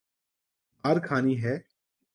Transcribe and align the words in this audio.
مار 0.83 0.97
کھانی 1.05 1.35
ہے؟ 1.43 1.55